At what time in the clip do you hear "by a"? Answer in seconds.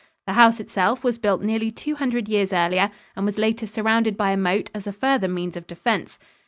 4.17-4.35